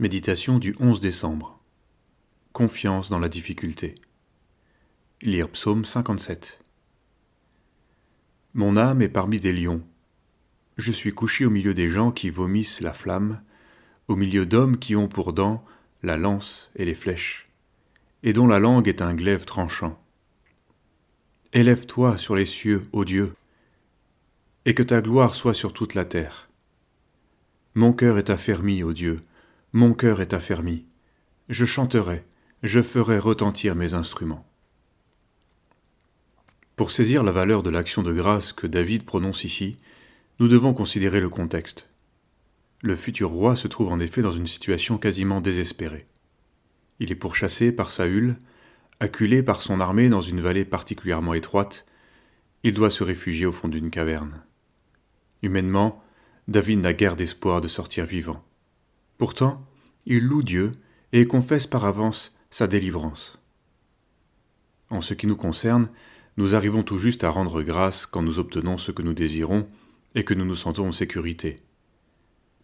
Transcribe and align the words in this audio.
Méditation 0.00 0.58
du 0.58 0.74
11 0.80 1.00
décembre. 1.00 1.60
Confiance 2.52 3.10
dans 3.10 3.20
la 3.20 3.28
difficulté. 3.28 3.94
Lire 5.22 5.48
Psaume 5.48 5.84
57. 5.84 6.60
Mon 8.54 8.76
âme 8.76 9.02
est 9.02 9.08
parmi 9.08 9.38
des 9.38 9.52
lions. 9.52 9.84
Je 10.78 10.90
suis 10.90 11.12
couché 11.12 11.46
au 11.46 11.50
milieu 11.50 11.74
des 11.74 11.88
gens 11.88 12.10
qui 12.10 12.28
vomissent 12.28 12.80
la 12.80 12.92
flamme, 12.92 13.40
au 14.08 14.16
milieu 14.16 14.46
d'hommes 14.46 14.78
qui 14.78 14.96
ont 14.96 15.06
pour 15.06 15.32
dents 15.32 15.64
la 16.02 16.16
lance 16.16 16.72
et 16.74 16.84
les 16.84 16.96
flèches, 16.96 17.48
et 18.24 18.32
dont 18.32 18.48
la 18.48 18.58
langue 18.58 18.88
est 18.88 19.00
un 19.00 19.14
glaive 19.14 19.44
tranchant. 19.44 19.96
Élève-toi 21.52 22.18
sur 22.18 22.34
les 22.34 22.46
cieux, 22.46 22.82
ô 22.90 23.04
Dieu, 23.04 23.32
et 24.64 24.74
que 24.74 24.82
ta 24.82 25.00
gloire 25.00 25.36
soit 25.36 25.54
sur 25.54 25.72
toute 25.72 25.94
la 25.94 26.04
terre. 26.04 26.48
Mon 27.76 27.92
cœur 27.92 28.18
est 28.18 28.30
affermi, 28.30 28.82
ô 28.82 28.92
Dieu, 28.92 29.20
mon 29.74 29.92
cœur 29.92 30.20
est 30.20 30.34
affermi. 30.34 30.86
Je 31.48 31.64
chanterai, 31.64 32.24
je 32.62 32.80
ferai 32.80 33.18
retentir 33.18 33.74
mes 33.74 33.94
instruments. 33.94 34.46
Pour 36.76 36.92
saisir 36.92 37.24
la 37.24 37.32
valeur 37.32 37.64
de 37.64 37.70
l'action 37.70 38.04
de 38.04 38.12
grâce 38.12 38.52
que 38.52 38.68
David 38.68 39.04
prononce 39.04 39.42
ici, 39.42 39.76
nous 40.38 40.46
devons 40.46 40.74
considérer 40.74 41.18
le 41.18 41.28
contexte. 41.28 41.88
Le 42.82 42.94
futur 42.94 43.30
roi 43.30 43.56
se 43.56 43.66
trouve 43.66 43.90
en 43.90 43.98
effet 43.98 44.22
dans 44.22 44.30
une 44.30 44.46
situation 44.46 44.96
quasiment 44.96 45.40
désespérée. 45.40 46.06
Il 47.00 47.10
est 47.10 47.16
pourchassé 47.16 47.72
par 47.72 47.90
Saül, 47.90 48.36
acculé 49.00 49.42
par 49.42 49.60
son 49.60 49.80
armée 49.80 50.08
dans 50.08 50.20
une 50.20 50.40
vallée 50.40 50.64
particulièrement 50.64 51.34
étroite, 51.34 51.84
il 52.62 52.74
doit 52.74 52.90
se 52.90 53.02
réfugier 53.02 53.44
au 53.44 53.52
fond 53.52 53.66
d'une 53.66 53.90
caverne. 53.90 54.40
Humainement, 55.42 56.00
David 56.46 56.78
n'a 56.78 56.92
guère 56.92 57.16
d'espoir 57.16 57.60
de 57.60 57.66
sortir 57.66 58.04
vivant. 58.04 58.44
Pourtant, 59.18 59.64
il 60.06 60.24
loue 60.24 60.42
Dieu 60.42 60.72
et 61.12 61.26
confesse 61.26 61.66
par 61.66 61.84
avance 61.84 62.36
sa 62.50 62.66
délivrance. 62.66 63.38
En 64.90 65.00
ce 65.00 65.14
qui 65.14 65.26
nous 65.26 65.36
concerne, 65.36 65.88
nous 66.36 66.54
arrivons 66.54 66.82
tout 66.82 66.98
juste 66.98 67.24
à 67.24 67.30
rendre 67.30 67.62
grâce 67.62 68.06
quand 68.06 68.22
nous 68.22 68.38
obtenons 68.38 68.78
ce 68.78 68.92
que 68.92 69.02
nous 69.02 69.14
désirons 69.14 69.68
et 70.14 70.24
que 70.24 70.34
nous 70.34 70.44
nous 70.44 70.54
sentons 70.54 70.88
en 70.88 70.92
sécurité. 70.92 71.56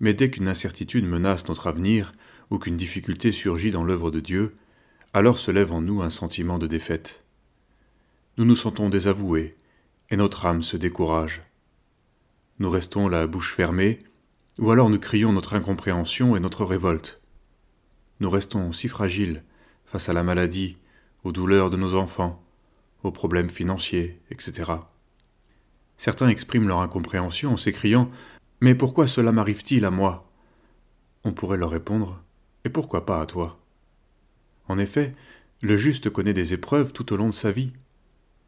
Mais 0.01 0.15
dès 0.15 0.31
qu'une 0.31 0.49
incertitude 0.49 1.07
menace 1.07 1.49
notre 1.49 1.67
avenir 1.67 2.13
ou 2.51 2.59
qu'une 2.59 2.77
difficulté 2.77 3.31
surgit 3.31 3.71
dans 3.71 3.85
l'œuvre 3.85 4.11
de 4.11 4.21
Dieu, 4.21 4.55
alors 5.13 5.39
se 5.39 5.51
lève 5.51 5.73
en 5.73 5.81
nous 5.81 6.03
un 6.03 6.11
sentiment 6.11 6.59
de 6.59 6.67
défaite. 6.67 7.25
Nous 8.39 8.45
nous 8.45 8.55
sentons 8.55 8.89
désavoués 8.89 9.57
et 10.11 10.17
notre 10.17 10.47
âme 10.47 10.63
se 10.63 10.77
décourage. 10.77 11.43
Nous 12.59 12.71
restons 12.71 13.09
la 13.09 13.27
bouche 13.27 13.55
fermée, 13.55 13.99
ou 14.61 14.71
alors 14.71 14.91
nous 14.91 14.99
crions 14.99 15.33
notre 15.33 15.55
incompréhension 15.55 16.37
et 16.37 16.41
notre 16.41 16.65
révolte. 16.65 17.21
Nous 18.21 18.29
restons 18.29 18.73
si 18.73 18.89
fragiles 18.89 19.43
face 19.87 20.11
à 20.11 20.13
la 20.13 20.23
maladie, 20.23 20.77
aux 21.25 21.33
douleurs 21.33 21.71
de 21.71 21.79
nos 21.79 21.95
enfants, 21.95 22.45
aux 23.03 23.11
problèmes 23.11 23.49
financiers, 23.49 24.21
etc. 24.31 24.73
Certains 25.97 26.29
expriment 26.29 26.69
leur 26.69 26.81
incompréhension 26.81 27.53
en 27.53 27.57
s'écriant 27.57 28.11
Mais 28.61 28.75
pourquoi 28.75 29.07
cela 29.07 29.33
m'arrive-t-il 29.33 29.85
à 29.87 29.91
moi? 29.91 30.31
On 31.25 31.33
pourrait 31.33 31.57
leur 31.57 31.71
répondre 31.71 32.23
Et 32.67 32.69
pourquoi 32.69 33.07
pas 33.07 33.23
à 33.23 33.27
toi? 33.27 33.59
En 34.69 34.79
effet, 34.79 35.15
le 35.63 35.77
juste 35.77 36.11
connaît 36.11 36.35
des 36.35 36.53
épreuves 36.53 36.93
tout 36.93 37.15
au 37.15 37.17
long 37.17 37.29
de 37.29 37.35
sa 37.35 37.51
vie. 37.51 37.73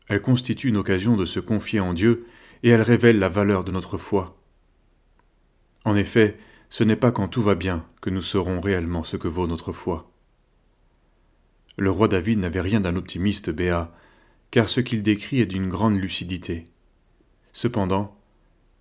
Elles 0.09 0.23
constituent 0.23 0.69
une 0.69 0.77
occasion 0.77 1.17
de 1.17 1.25
se 1.25 1.41
confier 1.41 1.81
en 1.81 1.95
Dieu 1.95 2.27
et 2.63 2.69
elles 2.69 2.83
révèlent 2.83 3.19
la 3.19 3.31
valeur 3.31 3.65
de 3.65 3.73
notre 3.73 3.97
foi. 3.97 4.42
En 5.85 5.97
effet, 5.97 6.39
ce 6.71 6.85
n'est 6.85 6.97
pas 6.97 7.13
quand 7.13 7.29
tout 7.29 7.43
va 7.43 7.55
bien 7.55 7.85
que 8.01 8.11
nous 8.11 8.23
saurons 8.23 8.61
réellement 8.61 9.05
ce 9.05 9.17
que 9.17 9.29
vaut 9.29 9.47
notre 9.47 9.73
foi. 9.73 10.11
Le 11.77 11.91
roi 11.91 12.09
David 12.09 12.39
n'avait 12.39 12.61
rien 12.61 12.81
d'un 12.81 12.97
optimiste 12.97 13.51
béat, 13.51 13.93
car 14.51 14.69
ce 14.69 14.81
qu'il 14.81 15.03
décrit 15.03 15.41
est 15.41 15.47
d'une 15.47 15.69
grande 15.69 15.99
lucidité. 15.99 16.65
Cependant, 17.53 18.19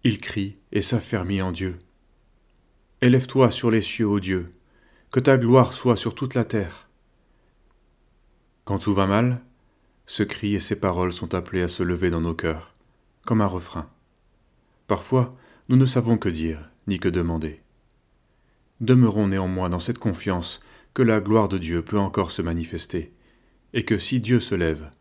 il 0.03 0.19
crie 0.19 0.57
et 0.71 0.81
s'affermit 0.81 1.41
en 1.41 1.51
Dieu. 1.51 1.79
Élève-toi 3.01 3.51
sur 3.51 3.71
les 3.71 3.81
cieux, 3.81 4.07
ô 4.07 4.19
Dieu, 4.19 4.51
que 5.11 5.19
ta 5.19 5.37
gloire 5.37 5.73
soit 5.73 5.95
sur 5.95 6.15
toute 6.15 6.35
la 6.35 6.45
terre. 6.45 6.89
Quand 8.63 8.79
tout 8.79 8.93
va 8.93 9.07
mal, 9.07 9.41
ce 10.05 10.23
cri 10.23 10.55
et 10.55 10.59
ces 10.59 10.75
paroles 10.75 11.13
sont 11.13 11.33
appelés 11.33 11.61
à 11.61 11.67
se 11.67 11.83
lever 11.83 12.09
dans 12.09 12.21
nos 12.21 12.33
cœurs, 12.33 12.73
comme 13.25 13.41
un 13.41 13.47
refrain. 13.47 13.89
Parfois, 14.87 15.31
nous 15.69 15.77
ne 15.77 15.85
savons 15.85 16.17
que 16.17 16.29
dire, 16.29 16.70
ni 16.91 16.99
que 16.99 17.07
demander. 17.07 17.61
Demeurons 18.81 19.29
néanmoins 19.29 19.69
dans 19.69 19.79
cette 19.79 19.97
confiance 19.97 20.59
que 20.93 21.01
la 21.01 21.21
gloire 21.21 21.47
de 21.47 21.57
Dieu 21.57 21.81
peut 21.81 21.97
encore 21.97 22.31
se 22.31 22.41
manifester, 22.41 23.13
et 23.71 23.85
que 23.85 23.97
si 23.97 24.19
Dieu 24.19 24.41
se 24.41 24.55
lève, 24.55 24.91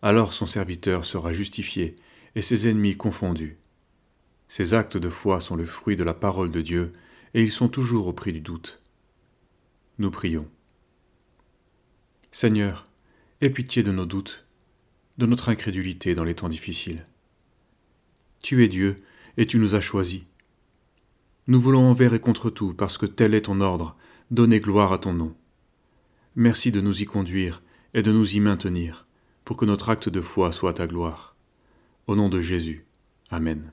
alors 0.00 0.32
son 0.32 0.46
serviteur 0.46 1.04
sera 1.04 1.32
justifié 1.32 1.96
et 2.36 2.40
ses 2.40 2.68
ennemis 2.68 2.96
confondus. 2.96 3.58
Ces 4.46 4.74
actes 4.74 4.96
de 4.96 5.08
foi 5.08 5.40
sont 5.40 5.56
le 5.56 5.66
fruit 5.66 5.96
de 5.96 6.04
la 6.04 6.14
parole 6.14 6.52
de 6.52 6.60
Dieu, 6.60 6.92
et 7.34 7.42
ils 7.42 7.50
sont 7.50 7.68
toujours 7.68 8.06
au 8.06 8.12
prix 8.12 8.32
du 8.32 8.40
doute. 8.40 8.80
Nous 9.98 10.12
prions. 10.12 10.48
Seigneur, 12.30 12.86
aie 13.40 13.50
pitié 13.50 13.82
de 13.82 13.90
nos 13.90 14.06
doutes, 14.06 14.46
de 15.18 15.26
notre 15.26 15.48
incrédulité 15.48 16.14
dans 16.14 16.24
les 16.24 16.36
temps 16.36 16.48
difficiles. 16.48 17.02
Tu 18.40 18.62
es 18.62 18.68
Dieu, 18.68 18.94
et 19.36 19.46
tu 19.46 19.58
nous 19.58 19.74
as 19.74 19.80
choisis. 19.80 20.22
Nous 21.46 21.60
voulons 21.60 21.88
envers 21.88 22.14
et 22.14 22.20
contre 22.20 22.50
tout, 22.50 22.74
parce 22.74 22.98
que 22.98 23.06
tel 23.06 23.34
est 23.34 23.42
ton 23.42 23.60
ordre, 23.60 23.96
donner 24.30 24.60
gloire 24.60 24.92
à 24.92 24.98
ton 24.98 25.12
nom. 25.12 25.34
Merci 26.36 26.70
de 26.70 26.80
nous 26.80 27.02
y 27.02 27.06
conduire 27.06 27.62
et 27.94 28.02
de 28.02 28.12
nous 28.12 28.36
y 28.36 28.40
maintenir, 28.40 29.06
pour 29.44 29.56
que 29.56 29.64
notre 29.64 29.88
acte 29.90 30.08
de 30.08 30.20
foi 30.20 30.52
soit 30.52 30.74
ta 30.74 30.86
gloire. 30.86 31.34
Au 32.06 32.14
nom 32.14 32.28
de 32.28 32.40
Jésus. 32.40 32.86
Amen. 33.30 33.72